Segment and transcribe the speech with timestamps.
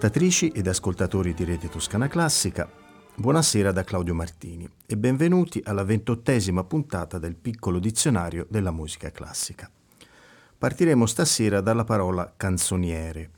[0.00, 2.66] Ascoltatrici ed ascoltatori di Rete Toscana Classica,
[3.16, 9.70] buonasera da Claudio Martini e benvenuti alla ventottesima puntata del piccolo dizionario della musica classica.
[10.56, 13.30] Partiremo stasera dalla parola canzoniere,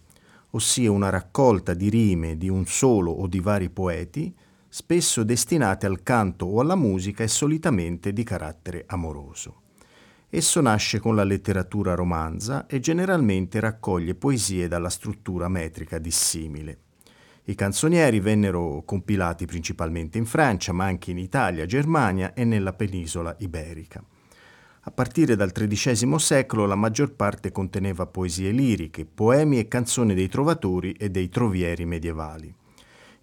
[0.50, 4.32] ossia una raccolta di rime di un solo o di vari poeti,
[4.68, 9.61] spesso destinate al canto o alla musica e solitamente di carattere amoroso.
[10.34, 16.78] Esso nasce con la letteratura romanza e generalmente raccoglie poesie dalla struttura metrica dissimile.
[17.44, 23.36] I canzonieri vennero compilati principalmente in Francia, ma anche in Italia, Germania e nella penisola
[23.40, 24.02] iberica.
[24.80, 30.28] A partire dal XIII secolo la maggior parte conteneva poesie liriche, poemi e canzoni dei
[30.28, 32.50] trovatori e dei trovieri medievali.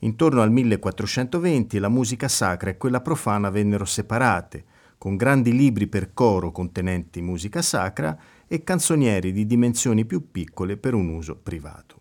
[0.02, 4.69] Intorno al 1420 la musica sacra e quella profana vennero separate,
[5.00, 10.94] con grandi libri per coro contenenti musica sacra e canzonieri di dimensioni più piccole per
[10.94, 11.95] un uso privato.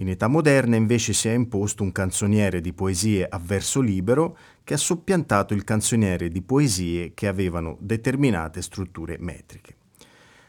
[0.00, 4.74] In età moderna invece si è imposto un canzoniere di poesie a verso libero che
[4.74, 9.76] ha soppiantato il canzoniere di poesie che avevano determinate strutture metriche.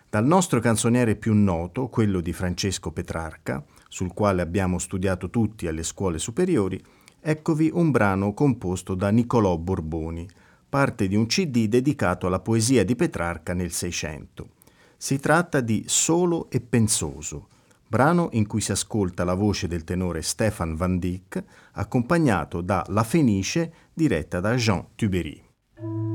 [0.09, 5.83] Dal nostro canzoniere più noto, quello di Francesco Petrarca, sul quale abbiamo studiato tutti alle
[5.83, 6.83] scuole superiori,
[7.19, 10.27] eccovi un brano composto da Niccolò Borboni,
[10.69, 14.51] parte di un CD dedicato alla poesia di Petrarca nel Seicento.
[14.95, 17.47] Si tratta di Solo e Pensoso,
[17.87, 21.43] brano in cui si ascolta la voce del tenore Stefan Van Dyck,
[21.73, 26.08] accompagnato da La Fenice diretta da Jean Tubery.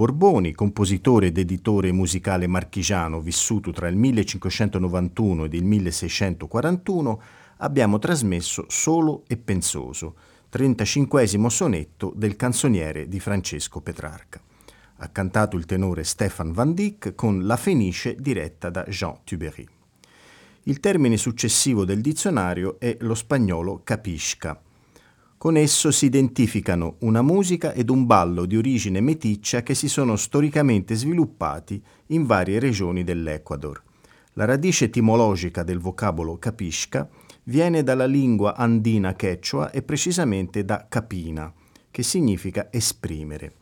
[0.00, 7.22] Borboni, compositore ed editore musicale marchigiano vissuto tra il 1591 ed il 1641,
[7.58, 10.14] abbiamo trasmesso Solo e Pensoso,
[10.48, 14.40] 35 sonetto del canzoniere di Francesco Petrarca.
[14.96, 19.68] Ha cantato il tenore Stefan Van Dyck con La Fenice diretta da Jean Tubery.
[20.62, 24.58] Il termine successivo del dizionario è lo spagnolo capisca,
[25.40, 30.16] con esso si identificano una musica ed un ballo di origine meticcia che si sono
[30.16, 33.82] storicamente sviluppati in varie regioni dell'Ecuador.
[34.34, 37.08] La radice etimologica del vocabolo capisca
[37.44, 41.50] viene dalla lingua andina quechua e precisamente da capina,
[41.90, 43.54] che significa esprimere.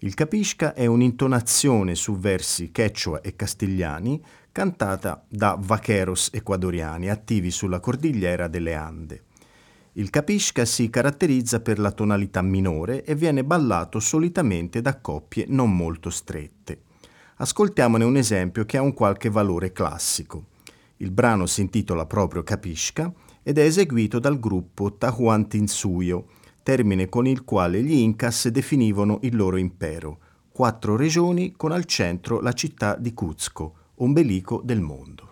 [0.00, 7.80] Il capisca è un'intonazione su versi quechua e castigliani cantata da vaqueros ecuadoriani attivi sulla
[7.80, 9.22] cordigliera delle Ande.
[9.94, 15.76] Il capisca si caratterizza per la tonalità minore e viene ballato solitamente da coppie non
[15.76, 16.84] molto strette.
[17.36, 20.46] Ascoltiamone un esempio che ha un qualche valore classico.
[20.96, 23.12] Il brano si intitola proprio Capisca
[23.42, 26.26] ed è eseguito dal gruppo Tahuantinsuyo,
[26.62, 30.18] termine con il quale gli Incas definivano il loro impero,
[30.52, 35.31] quattro regioni con al centro la città di Cuzco, ombelico del mondo.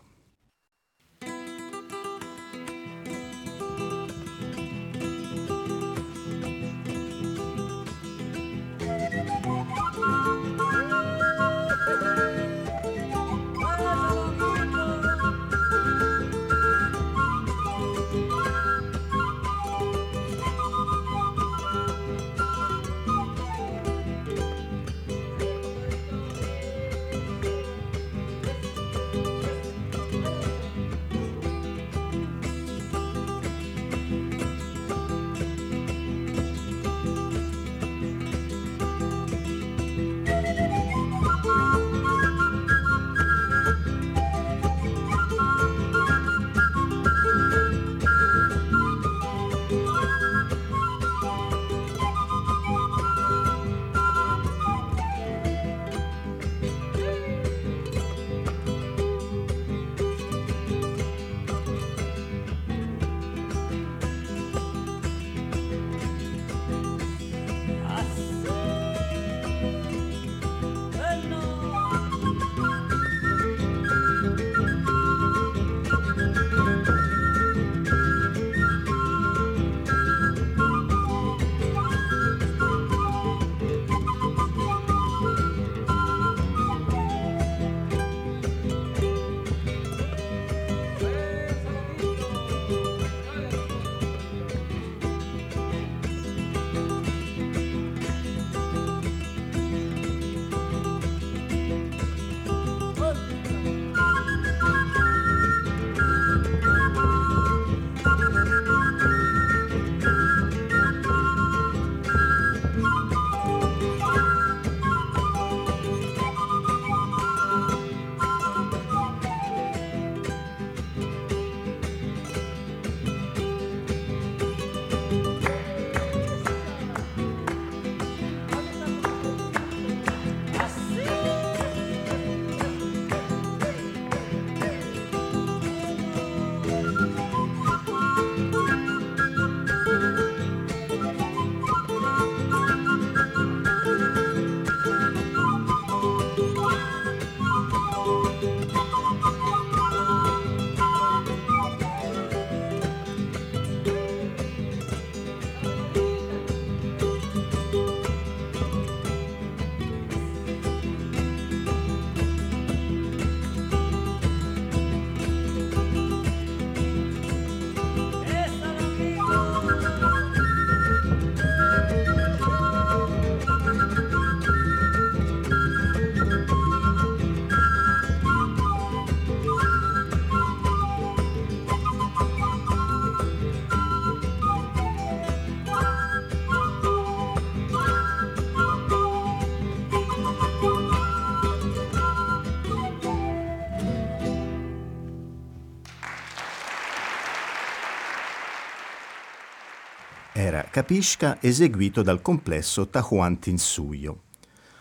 [200.33, 204.23] Era Capisca eseguito dal complesso Tahuantinsuyo.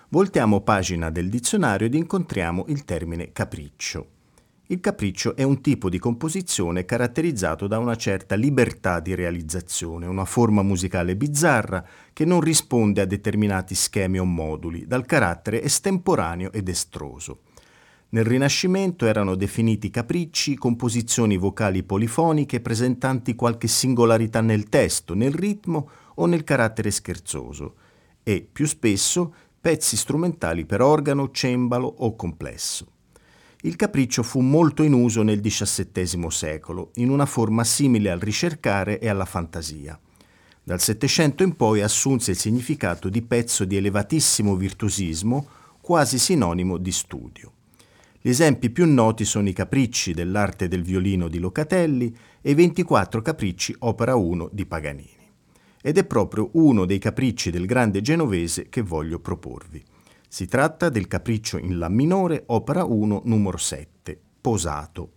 [0.09, 4.07] Voltiamo pagina del dizionario ed incontriamo il termine capriccio.
[4.67, 10.25] Il capriccio è un tipo di composizione caratterizzato da una certa libertà di realizzazione, una
[10.25, 16.69] forma musicale bizzarra che non risponde a determinati schemi o moduli, dal carattere estemporaneo ed
[16.69, 17.39] estroso.
[18.11, 25.89] Nel Rinascimento erano definiti capricci composizioni vocali polifoniche presentanti qualche singolarità nel testo, nel ritmo
[26.15, 27.75] o nel carattere scherzoso,
[28.23, 32.93] e più spesso pezzi strumentali per organo, cembalo o complesso.
[33.61, 38.99] Il capriccio fu molto in uso nel XVII secolo, in una forma simile al ricercare
[38.99, 39.99] e alla fantasia.
[40.63, 45.47] Dal Settecento in poi assunse il significato di pezzo di elevatissimo virtuosismo,
[45.79, 47.53] quasi sinonimo di studio.
[48.21, 53.21] Gli esempi più noti sono i capricci dell'arte del violino di Locatelli e i 24
[53.21, 55.31] capricci opera 1 di Paganini.
[55.81, 59.81] Ed è proprio uno dei capricci del grande genovese che voglio proporvi.
[60.27, 65.11] Si tratta del capriccio in La minore, opera 1, numero 7, Posato.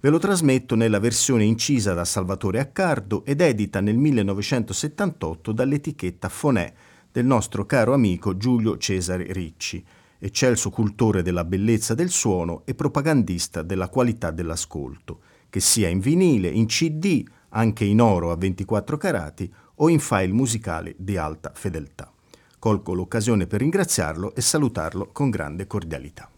[0.00, 6.74] Ve lo trasmetto nella versione incisa da Salvatore Accardo ed edita nel 1978 dall'etichetta Fonè
[7.10, 9.82] del nostro caro amico Giulio Cesare Ricci,
[10.18, 16.48] eccelso cultore della bellezza del suono e propagandista della qualità dell'ascolto, che sia in vinile,
[16.48, 22.10] in CD, anche in oro a 24 carati o in file musicali di alta fedeltà.
[22.58, 26.28] Colgo l'occasione per ringraziarlo e salutarlo con grande cordialità.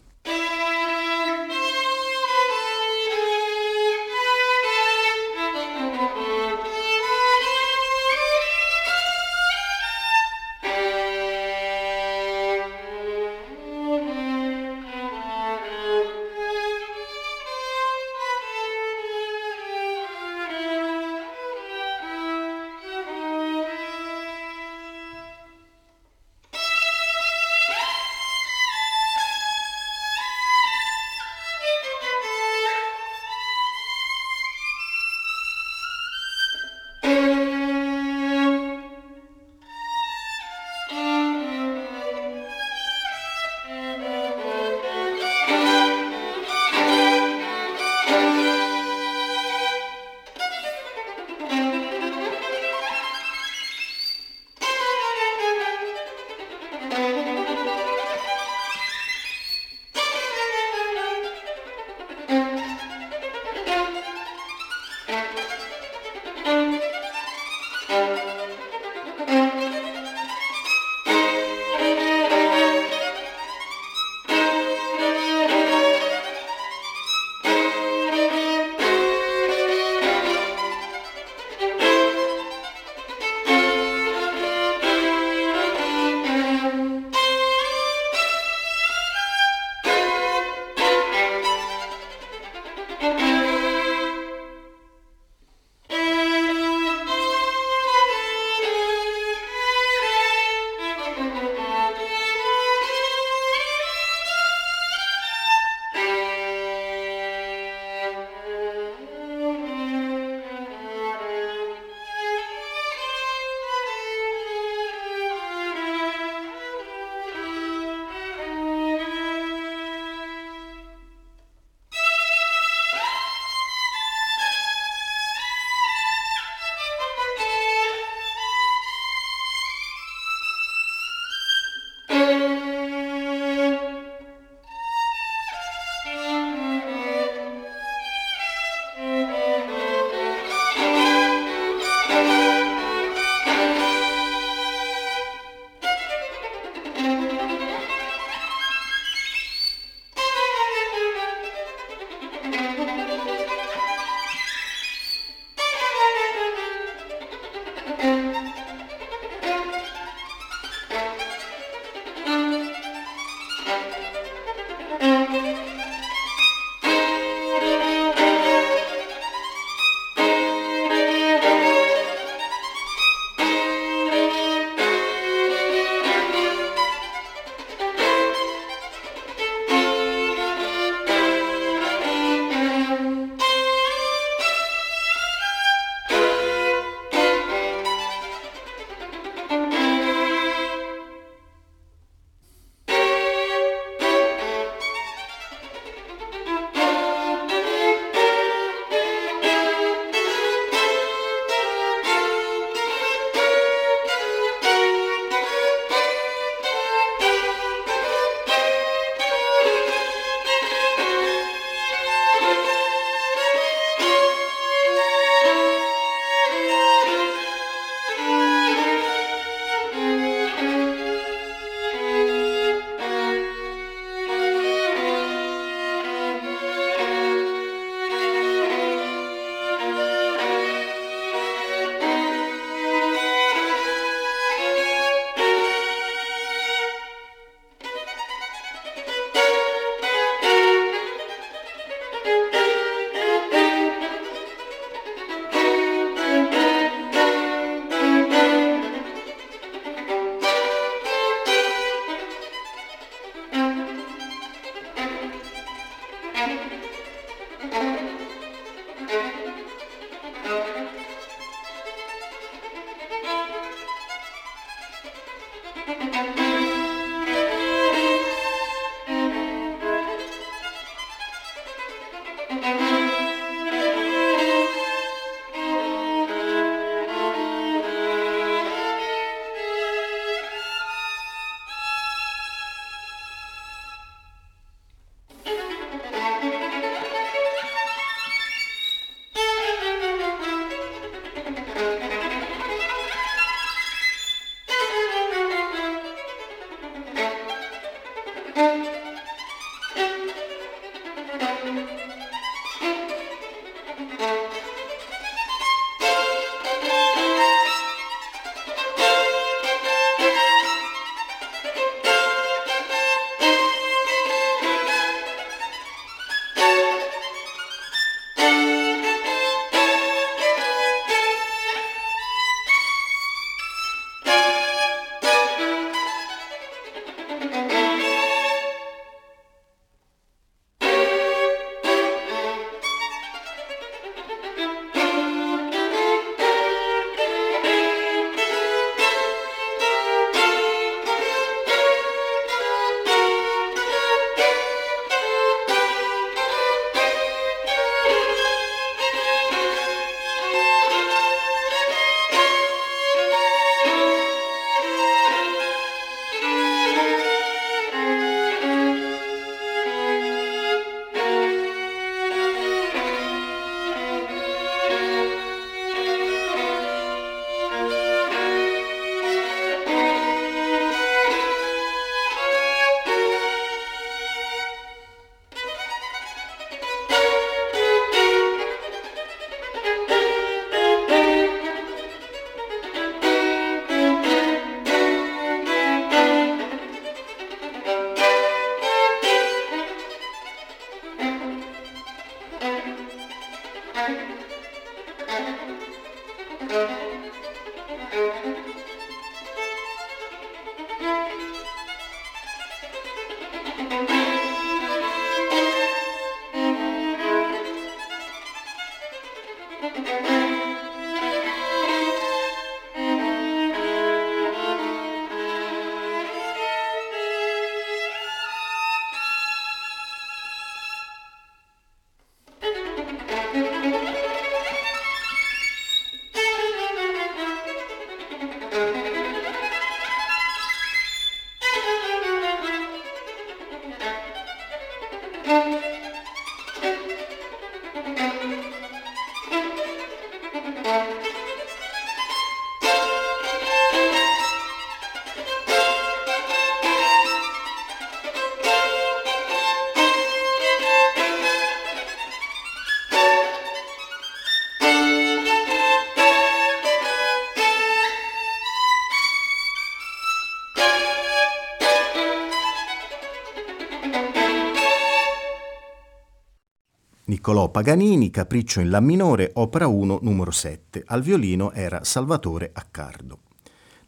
[467.47, 471.03] Niccolò Paganini, Capriccio in La minore, opera 1, numero 7.
[471.05, 473.39] Al violino era Salvatore Accardo.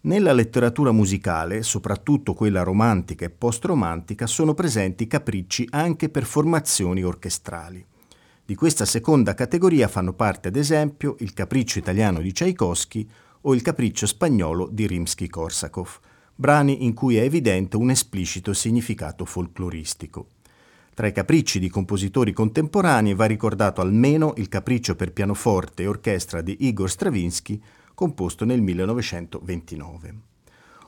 [0.01, 7.81] Nella letteratura musicale, soprattutto quella romantica e post-romantica, sono presenti capricci anche per formazioni orchestrali.
[8.43, 13.09] Di questa seconda categoria fanno parte ad esempio il capriccio italiano di Tchaikovsky
[13.43, 15.99] o il capriccio spagnolo di Rimsky-Korsakov,
[16.35, 20.27] brani in cui è evidente un esplicito significato folcloristico.
[20.93, 26.41] Tra i capricci di compositori contemporanei va ricordato almeno il capriccio per pianoforte e orchestra
[26.41, 27.61] di Igor Stravinsky,
[27.93, 30.15] composto nel 1929.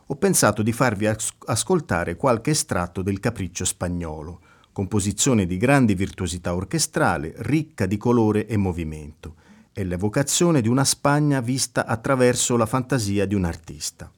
[0.08, 1.08] Ho pensato di farvi
[1.46, 4.42] ascoltare qualche estratto del capriccio spagnolo,
[4.74, 9.36] composizione di grande virtuosità orchestrale, ricca di colore e movimento.
[9.72, 14.12] È l'evocazione di una Spagna vista attraverso la fantasia di un artista.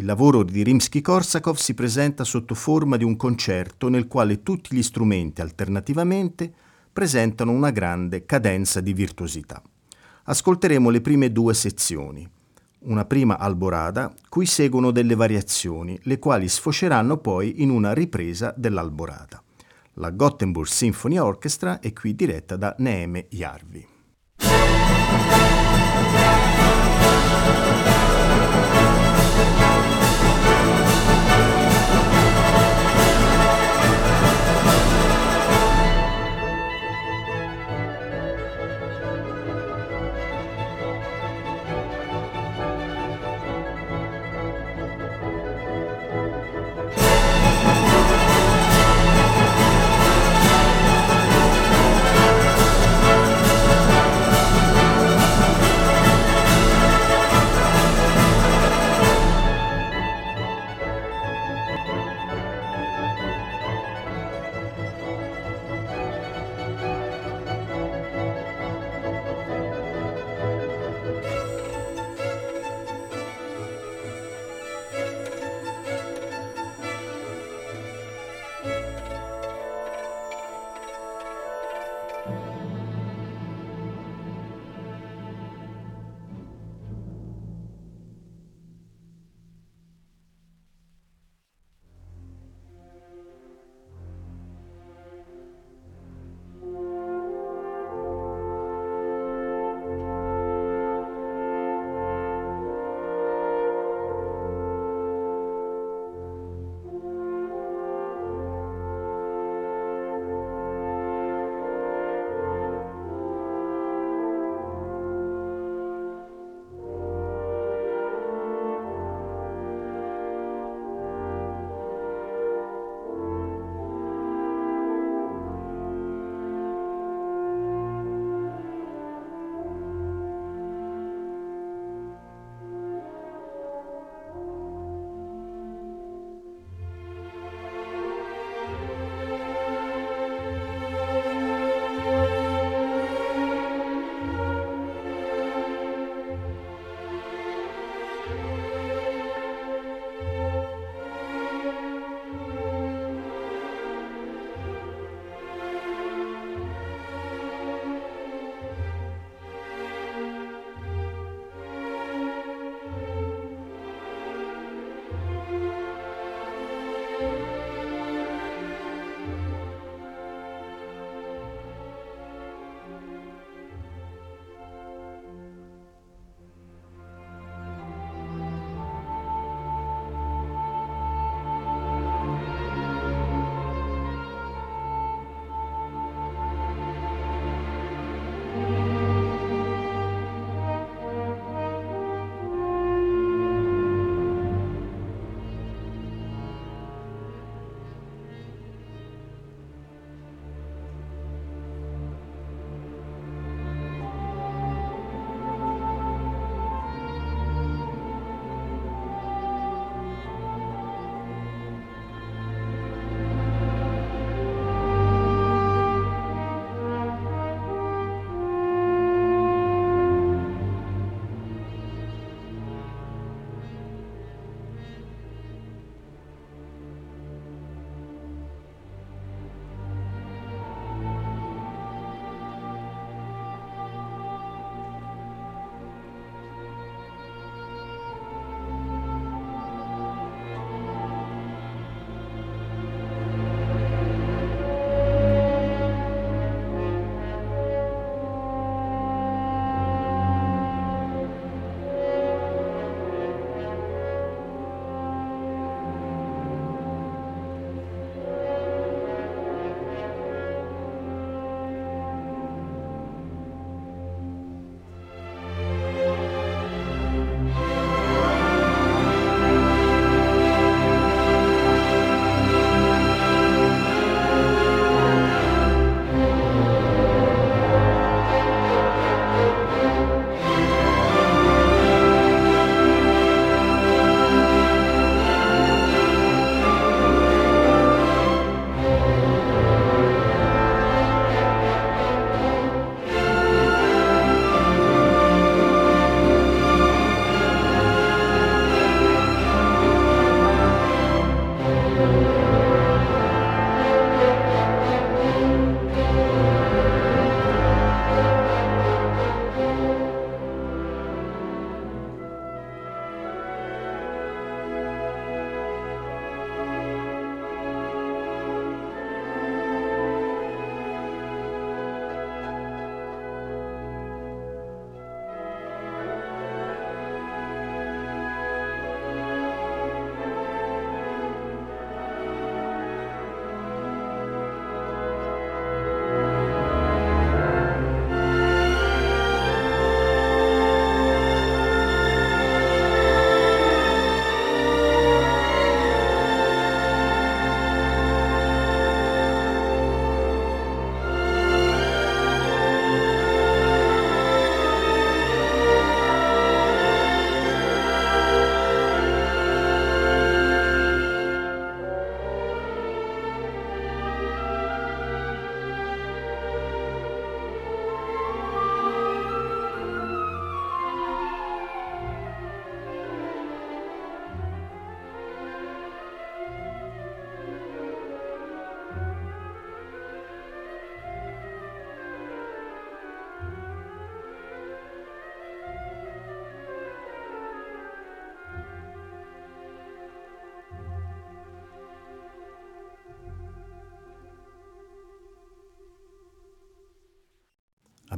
[0.00, 4.82] Il lavoro di Rimsky-Korsakov si presenta sotto forma di un concerto nel quale tutti gli
[4.82, 6.50] strumenti alternativamente
[6.90, 9.62] presentano una grande cadenza di virtuosità.
[10.24, 12.26] Ascolteremo le prime due sezioni.
[12.84, 19.42] Una prima alborada, cui seguono delle variazioni, le quali sfoceranno poi in una ripresa dell'alborada.
[19.94, 23.89] La Gothenburg Symphony Orchestra è qui diretta da Neeme Jarvi.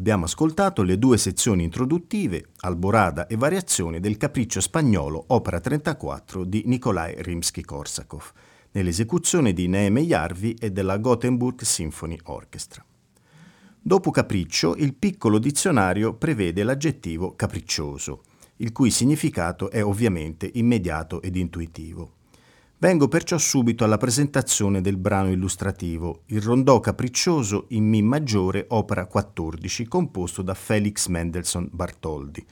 [0.03, 6.65] Abbiamo ascoltato le due sezioni introduttive, Alborada e Variazioni del Capriccio spagnolo, opera 34 di
[6.67, 8.33] Nikolai Rimsky-Korsakov,
[8.73, 12.85] nell'esecuzione di Neeme Jarvi e della Gothenburg Symphony Orchestra.
[13.81, 18.25] Dopo capriccio, il piccolo dizionario prevede l'aggettivo capriccioso,
[18.57, 22.22] il cui significato è ovviamente immediato ed intuitivo.
[22.83, 29.07] Vengo perciò subito alla presentazione del brano illustrativo, il rondò capriccioso in Mi maggiore, opera
[29.07, 32.45] 14, composto da Felix Mendelssohn Bartholdi,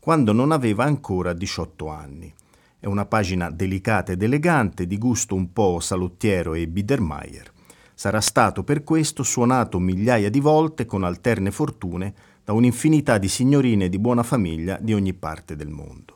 [0.00, 2.34] quando non aveva ancora 18 anni.
[2.80, 7.52] È una pagina delicata ed elegante, di gusto un po' salottiero e Biedermeier.
[7.94, 13.88] Sarà stato per questo suonato migliaia di volte con alterne fortune da un'infinità di signorine
[13.88, 16.15] di buona famiglia di ogni parte del mondo.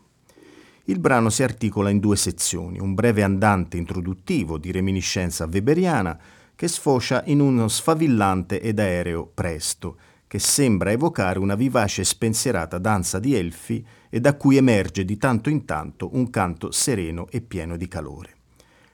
[0.85, 6.19] Il brano si articola in due sezioni, un breve andante introduttivo di reminiscenza weberiana
[6.57, 12.79] che sfocia in uno sfavillante ed aereo presto, che sembra evocare una vivace e spensierata
[12.79, 17.40] danza di elfi e da cui emerge di tanto in tanto un canto sereno e
[17.40, 18.35] pieno di calore.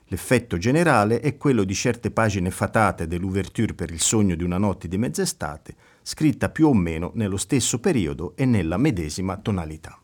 [0.06, 4.86] L'effetto generale è quello di certe pagine fatate dell'ouverture per il sogno di una notte
[4.86, 9.98] di mezz'estate, scritta più o meno nello stesso periodo e nella medesima tonalità.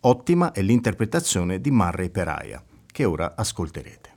[0.00, 4.15] Ottima è l'interpretazione di Murray Peraia, che ora ascolterete.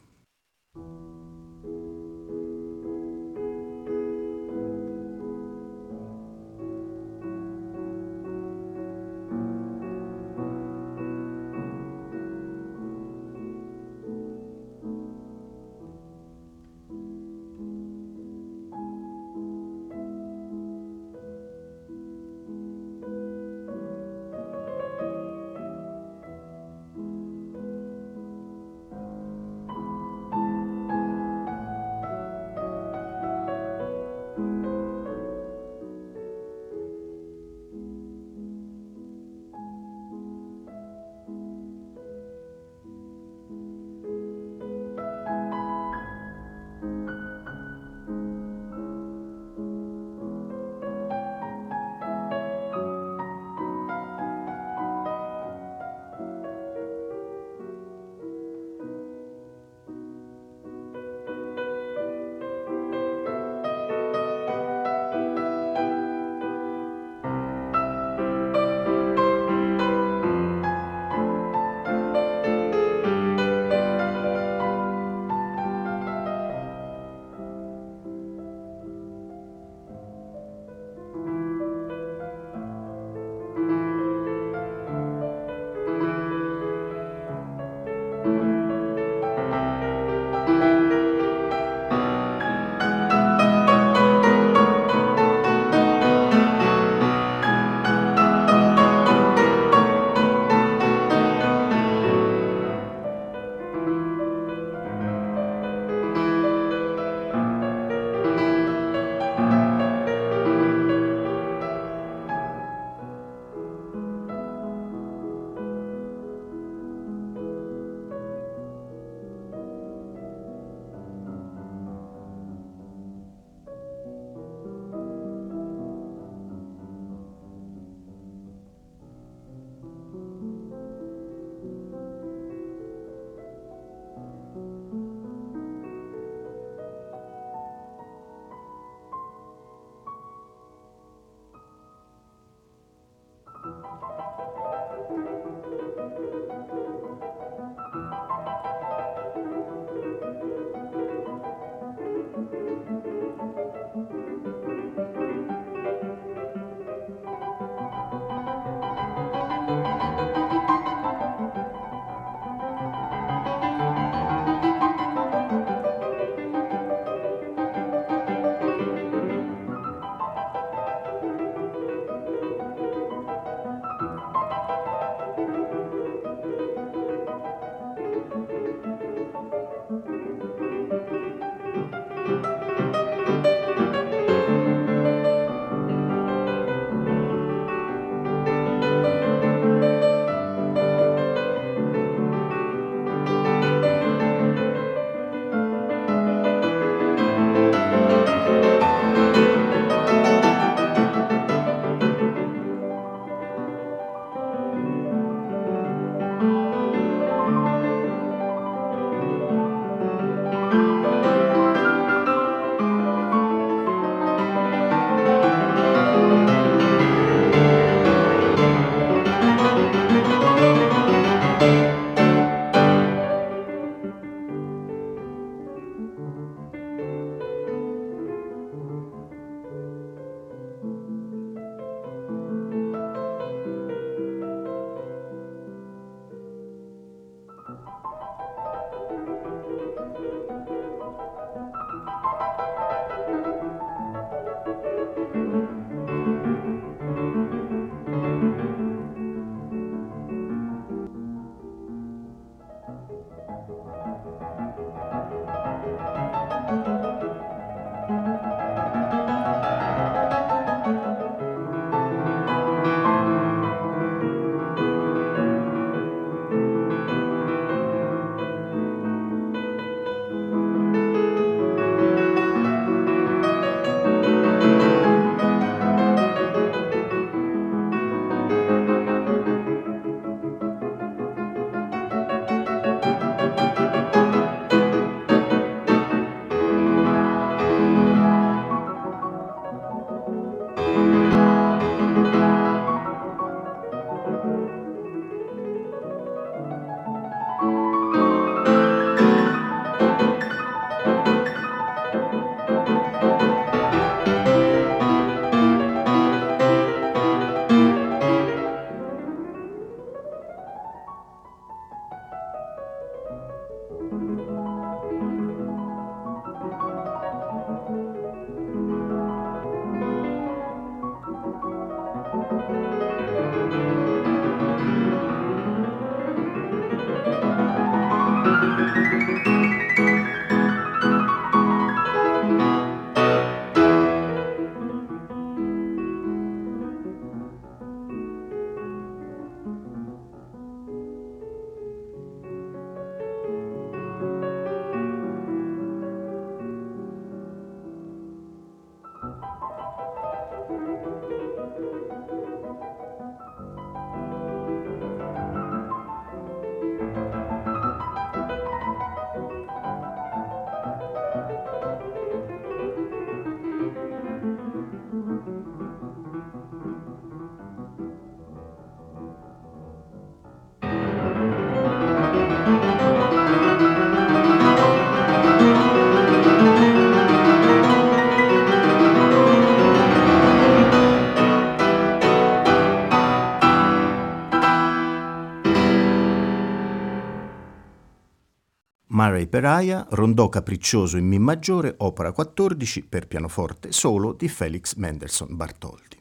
[389.39, 395.55] Murray Peraia, Rondò capriccioso in Mi maggiore, opera 14 per pianoforte solo di Felix Mendelssohn
[395.55, 396.17] Bartholdi.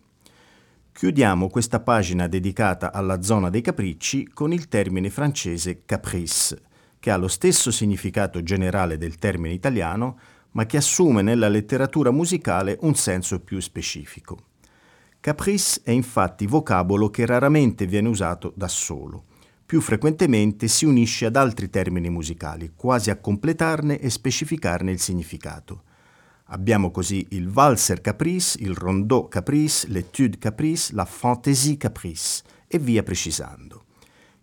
[0.93, 6.63] Chiudiamo questa pagina dedicata alla zona dei capricci con il termine francese caprice,
[7.01, 10.19] che ha lo stesso significato generale del termine italiano,
[10.53, 14.39] ma che assume nella letteratura musicale un senso più specifico.
[15.19, 19.25] Caprice è infatti vocabolo che raramente viene usato da solo.
[19.69, 25.83] Più frequentemente si unisce ad altri termini musicali, quasi a completarne e specificarne il significato.
[26.45, 33.03] Abbiamo così il valser caprice, il rondeau caprice, l'étude caprice, la fantaisie caprice e via
[33.03, 33.85] precisando.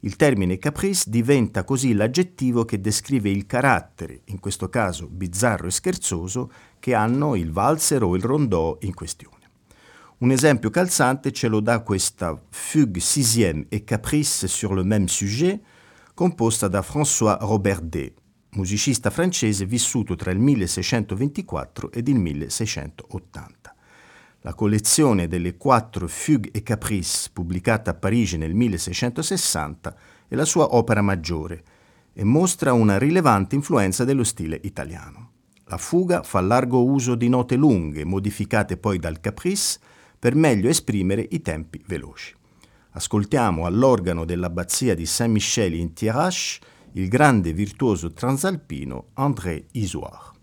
[0.02, 5.72] Il termine caprice diventa così l'aggettivo che descrive il carattere, in questo caso bizzarro e
[5.72, 9.35] scherzoso, che hanno il valser o il rondeau in questione.
[10.18, 15.60] Un esempio calzante ce lo dà questa Fugue sixième e Caprice sur le même sujet,
[16.14, 18.14] composta da François Roberdet,
[18.52, 23.76] musicista francese vissuto tra il 1624 ed il 1680.
[24.40, 29.96] La collezione delle quattro Fugue et Caprice, pubblicata a Parigi nel 1660,
[30.30, 31.62] è la sua opera maggiore
[32.14, 35.32] e mostra una rilevante influenza dello stile italiano.
[35.66, 39.80] La fuga fa largo uso di note lunghe, modificate poi dal caprice,
[40.26, 42.34] per meglio esprimere i tempi veloci.
[42.94, 46.62] Ascoltiamo all'organo dell'abbazia di Saint-Michel in Thiérache
[46.94, 50.35] il grande virtuoso transalpino André Isoire.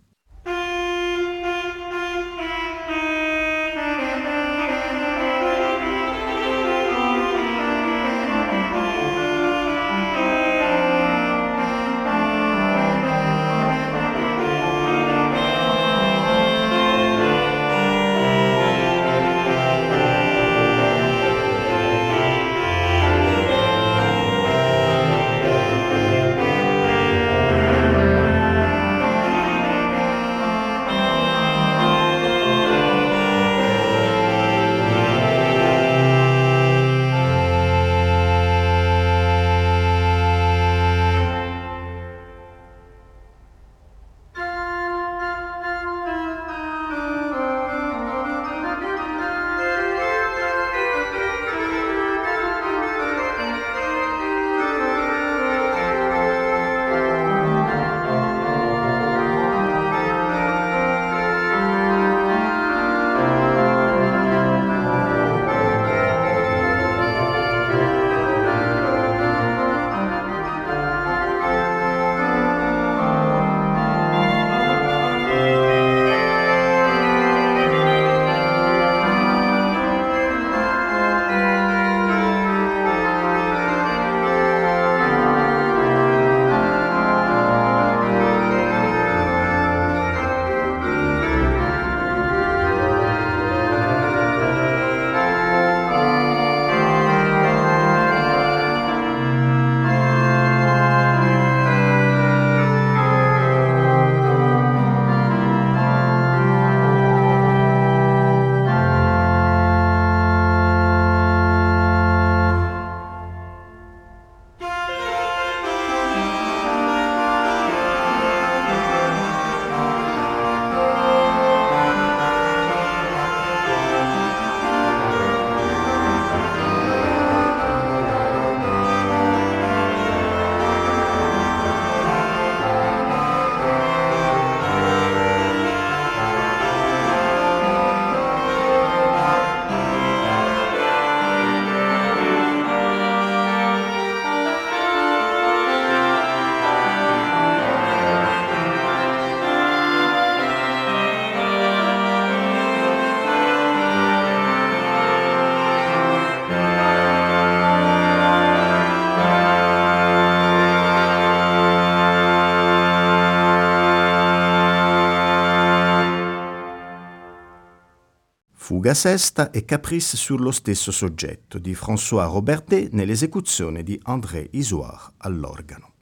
[168.83, 175.93] Fuga sesta e Caprice sullo stesso soggetto di François Robertet nell'esecuzione di André Isoire all'organo.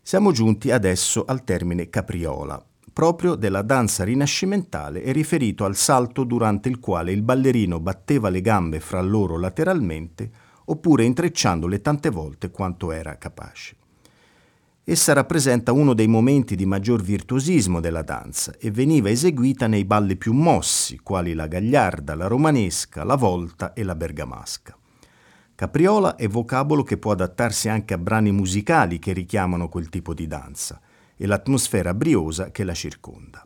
[0.00, 6.70] Siamo giunti adesso al termine capriola, proprio della danza rinascimentale e riferito al salto durante
[6.70, 10.30] il quale il ballerino batteva le gambe fra loro lateralmente
[10.64, 13.75] oppure intrecciandole tante volte quanto era capace.
[14.88, 20.14] Essa rappresenta uno dei momenti di maggior virtuosismo della danza e veniva eseguita nei balli
[20.14, 24.78] più mossi, quali la gagliarda, la romanesca, la volta e la bergamasca.
[25.56, 30.28] Capriola è vocabolo che può adattarsi anche a brani musicali che richiamano quel tipo di
[30.28, 30.80] danza
[31.16, 33.44] e l'atmosfera briosa che la circonda.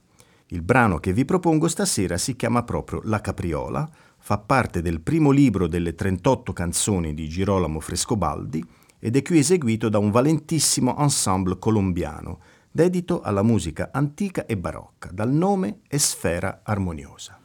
[0.49, 3.89] Il brano che vi propongo stasera si chiama proprio La Capriola,
[4.19, 8.63] fa parte del primo libro delle 38 canzoni di Girolamo Frescobaldi
[9.01, 12.41] ed è qui eseguito da un valentissimo ensemble colombiano,
[12.71, 17.39] dedito alla musica antica e barocca, dal nome Esfera Armoniosa.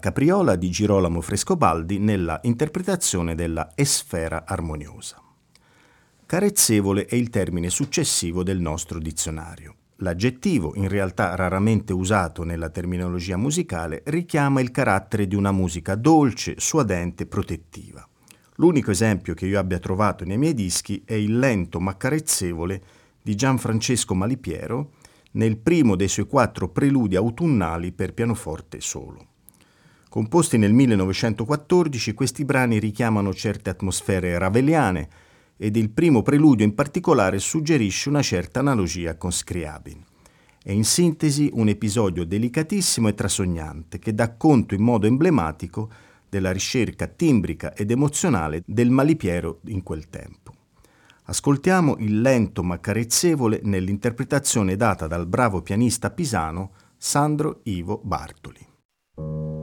[0.00, 5.22] Capriola di Girolamo Frescobaldi nella interpretazione della Esfera armoniosa.
[6.26, 9.74] Carezzevole è il termine successivo del nostro dizionario.
[9.96, 16.54] L'aggettivo, in realtà raramente usato nella terminologia musicale, richiama il carattere di una musica dolce,
[16.56, 18.04] suadente, protettiva.
[18.56, 22.82] L'unico esempio che io abbia trovato nei miei dischi è il lento ma carezzevole
[23.22, 24.92] di Gianfrancesco Malipiero
[25.32, 29.29] nel primo dei suoi quattro preludi autunnali per pianoforte solo.
[30.10, 35.08] Composti nel 1914, questi brani richiamano certe atmosfere raveliane
[35.56, 40.02] ed il primo preludio in particolare suggerisce una certa analogia con Scriabin.
[40.60, 45.88] È in sintesi un episodio delicatissimo e trasognante che dà conto in modo emblematico
[46.28, 50.52] della ricerca timbrica ed emozionale del Malipiero in quel tempo.
[51.26, 59.59] Ascoltiamo il lento ma carezzevole nell'interpretazione data dal bravo pianista pisano Sandro Ivo Bartoli.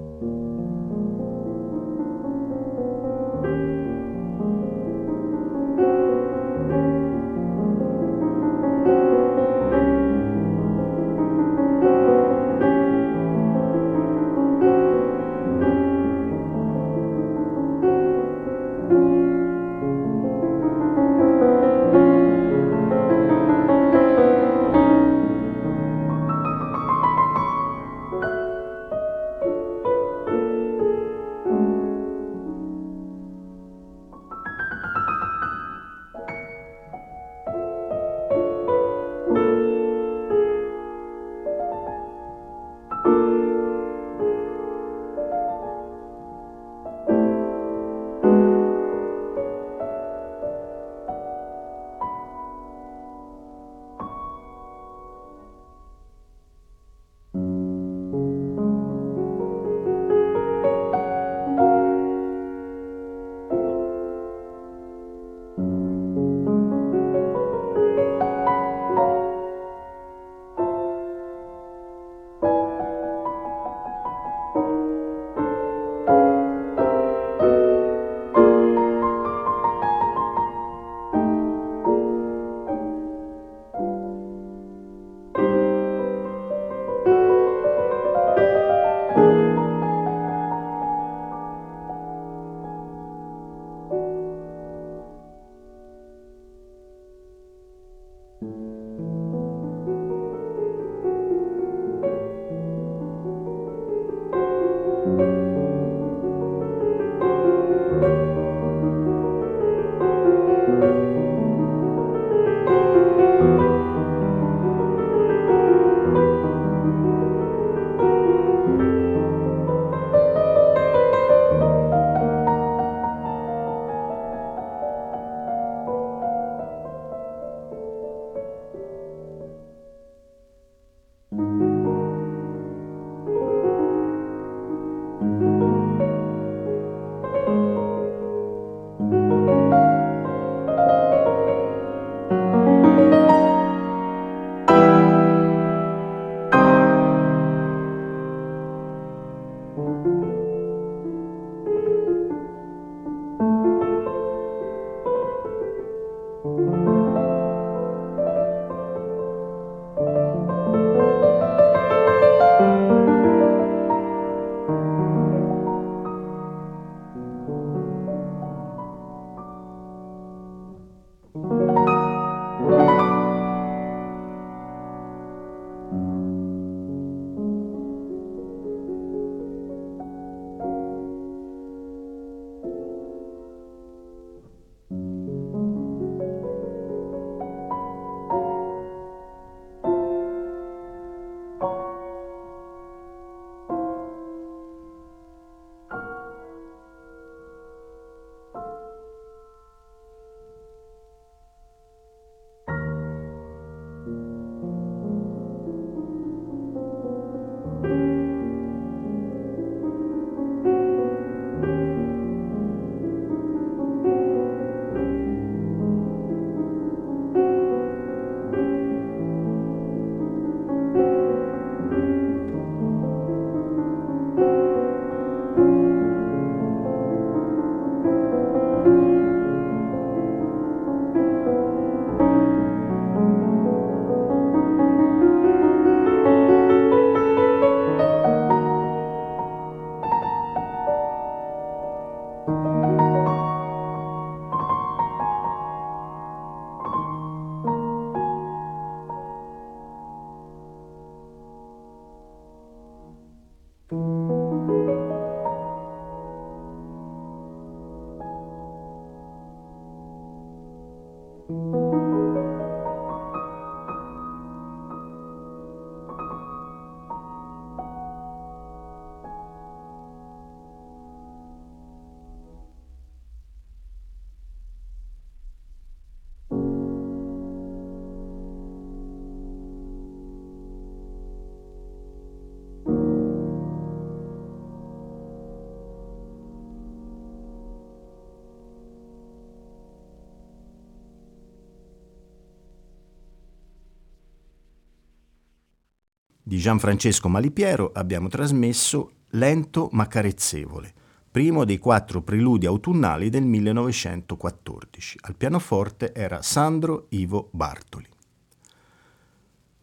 [296.48, 300.94] Di Gianfrancesco Malipiero abbiamo trasmesso Lento ma carezzevole,
[301.30, 305.18] primo dei quattro preludi autunnali del 1914.
[305.24, 308.08] Al pianoforte era Sandro Ivo Bartoli.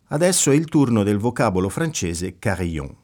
[0.07, 2.97] Adesso è il turno del vocabolo francese carillon.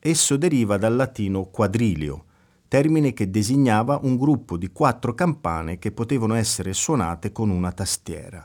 [0.00, 2.24] Esso deriva dal latino quadrilio,
[2.66, 8.44] termine che designava un gruppo di quattro campane che potevano essere suonate con una tastiera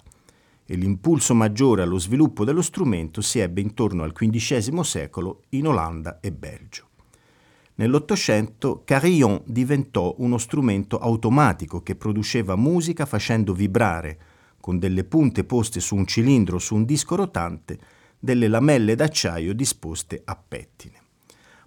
[0.70, 6.20] e l'impulso maggiore allo sviluppo dello strumento si ebbe intorno al XV secolo in Olanda
[6.20, 6.89] e Belgio.
[7.76, 14.20] Nell'Ottocento carillon diventò uno strumento automatico che produceva musica facendo vibrare,
[14.59, 17.80] con delle punte poste su un cilindro o su un disco rotante,
[18.20, 20.95] delle lamelle d'acciaio disposte a pettine.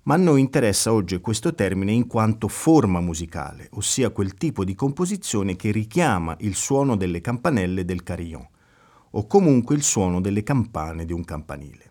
[0.02, 4.74] Ma a noi interessa oggi questo termine in quanto forma musicale, ossia quel tipo di
[4.74, 8.46] composizione che richiama il suono delle campanelle del carillon
[9.10, 11.90] o comunque il suono delle campane di un campanile.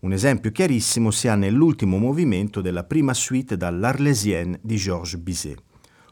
[0.00, 5.62] Un esempio chiarissimo si ha nell'ultimo movimento della prima suite dall'Arlésienne di Georges Bizet,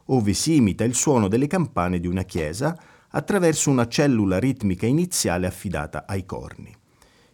[0.07, 2.79] ove si imita il suono delle campane di una chiesa
[3.11, 6.75] attraverso una cellula ritmica iniziale affidata ai corni.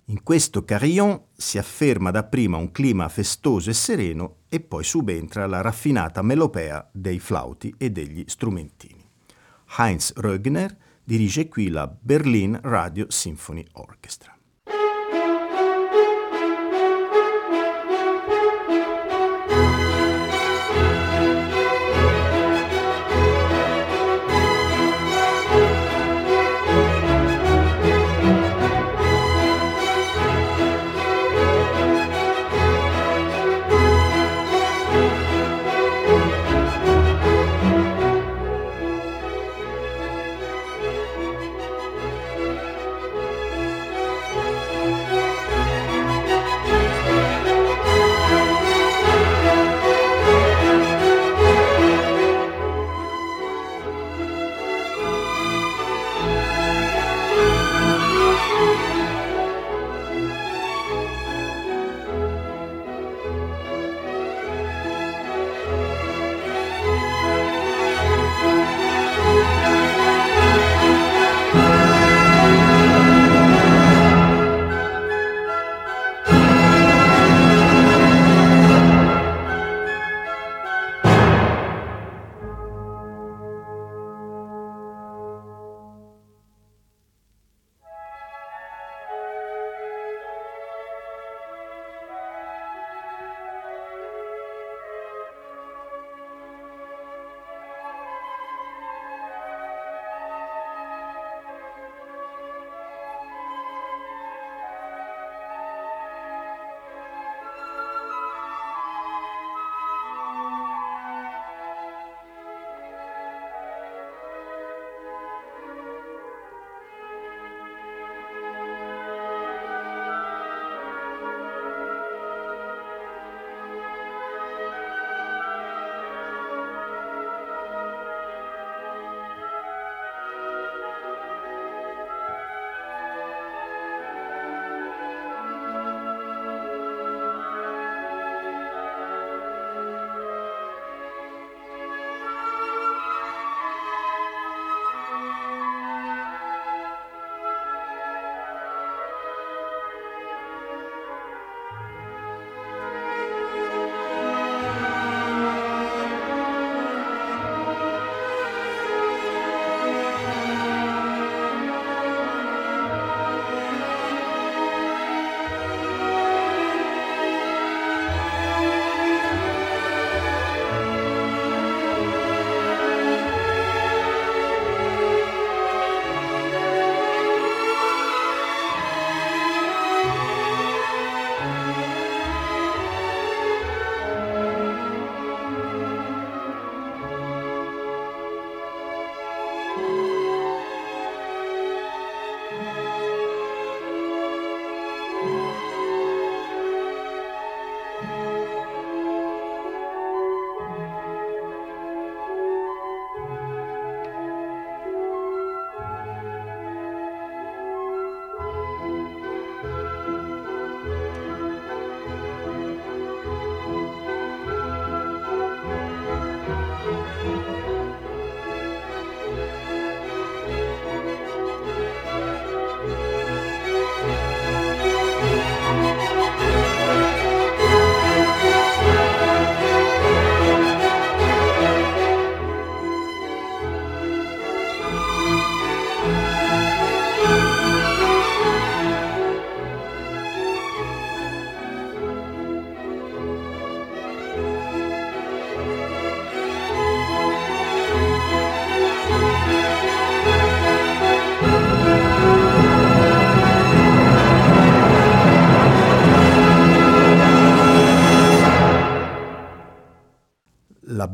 [0.09, 5.63] In questo carillon si afferma dapprima un clima festoso e sereno e poi subentra la
[5.63, 9.03] raffinata melopea dei flauti e degli strumentini.
[9.79, 14.34] Heinz Rögner dirige qui la Berlin Radio Symphony Orchestra.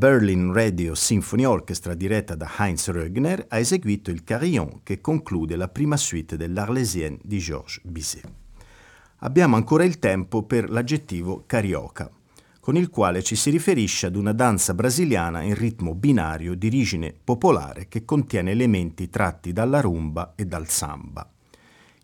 [0.01, 5.67] Berlin Radio Symphony Orchestra diretta da Heinz Rögner ha eseguito il Carillon che conclude la
[5.67, 8.27] prima suite dell'Arlésienne di Georges Bizet.
[9.17, 12.09] Abbiamo ancora il tempo per l'aggettivo carioca,
[12.59, 17.13] con il quale ci si riferisce ad una danza brasiliana in ritmo binario di origine
[17.23, 21.31] popolare che contiene elementi tratti dalla rumba e dal samba.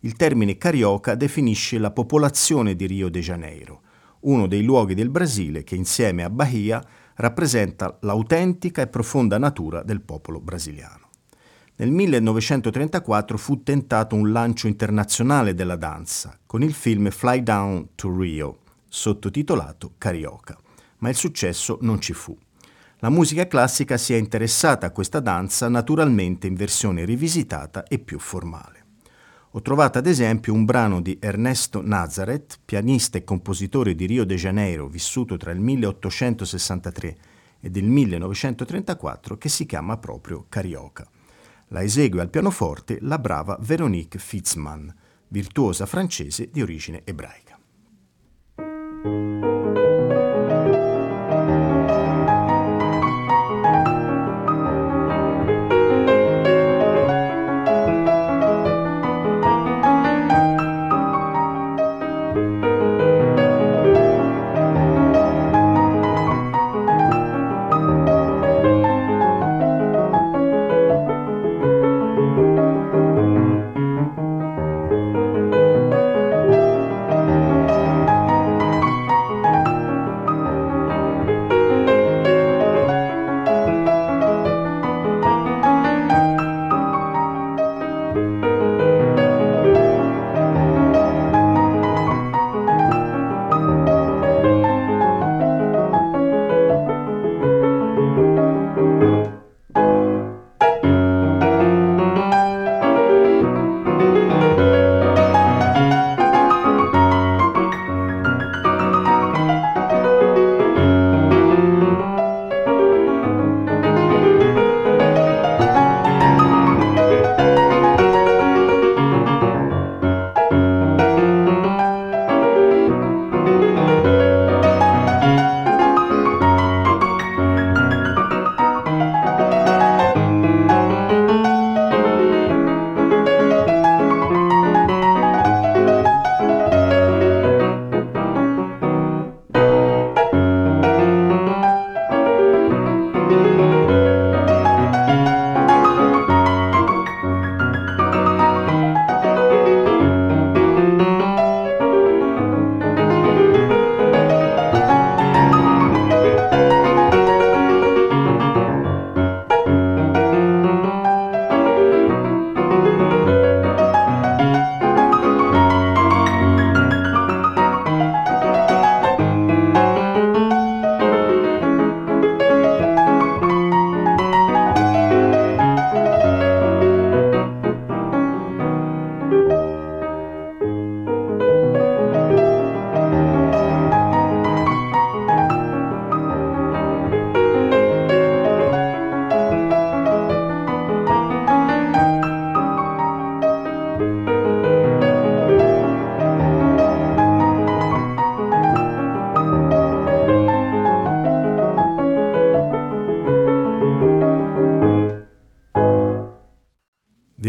[0.02, 3.80] Il termine carioca definisce la popolazione di Rio de Janeiro,
[4.20, 6.80] uno dei luoghi del Brasile che insieme a Bahia
[7.18, 11.06] rappresenta l'autentica e profonda natura del popolo brasiliano.
[11.76, 18.16] Nel 1934 fu tentato un lancio internazionale della danza con il film Fly Down to
[18.16, 18.58] Rio,
[18.88, 20.56] sottotitolato Carioca,
[20.98, 22.36] ma il successo non ci fu.
[22.98, 28.18] La musica classica si è interessata a questa danza naturalmente in versione rivisitata e più
[28.18, 28.77] formale.
[29.52, 34.34] Ho trovato ad esempio un brano di Ernesto Nazareth, pianista e compositore di Rio de
[34.34, 37.16] Janeiro, vissuto tra il 1863
[37.60, 41.08] ed il 1934, che si chiama proprio Carioca.
[41.68, 44.94] La esegue al pianoforte la brava Veronique Fitzman,
[45.28, 47.58] virtuosa francese di origine ebraica.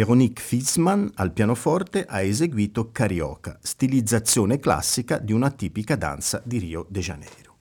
[0.09, 6.87] Veronique Fitzman al pianoforte ha eseguito Carioca, stilizzazione classica di una tipica danza di Rio
[6.89, 7.57] de Janeiro.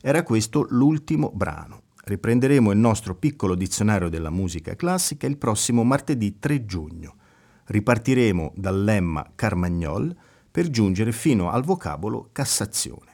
[0.00, 1.82] Era questo l'ultimo brano.
[2.04, 7.16] Riprenderemo il nostro piccolo dizionario della musica classica il prossimo martedì 3 giugno.
[7.64, 10.14] Ripartiremo dal lemma Carmagnol
[10.52, 13.12] per giungere fino al vocabolo Cassazione.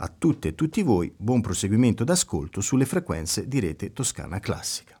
[0.00, 5.00] A tutte e tutti voi buon proseguimento d'ascolto sulle frequenze di rete toscana classica.